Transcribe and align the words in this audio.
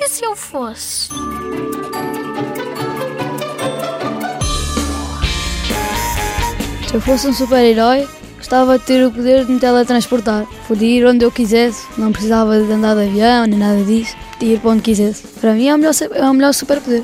E 0.00 0.08
se 0.08 0.24
eu 0.24 0.36
fosse? 0.36 1.08
Se 6.86 6.94
eu 6.94 7.00
fosse 7.00 7.26
um 7.26 7.32
super-herói, 7.32 8.08
gostava 8.36 8.78
de 8.78 8.84
ter 8.84 9.04
o 9.04 9.10
poder 9.10 9.44
de 9.44 9.52
me 9.52 9.58
teletransportar. 9.58 10.46
Podia 10.68 11.00
ir 11.00 11.04
onde 11.04 11.24
eu 11.24 11.32
quisesse, 11.32 11.84
não 11.98 12.12
precisava 12.12 12.60
de 12.60 12.72
andar 12.72 12.94
de 12.94 13.08
avião 13.08 13.46
nem 13.46 13.58
nada 13.58 13.82
disso, 13.82 14.16
podia 14.38 14.54
ir 14.54 14.60
para 14.60 14.70
onde 14.70 14.82
quisesse. 14.82 15.26
Para 15.40 15.52
mim 15.54 15.66
é 15.66 15.74
o 15.74 15.78
melhor, 15.78 15.94
é 16.14 16.30
o 16.30 16.32
melhor 16.32 16.54
super-poder. 16.54 17.02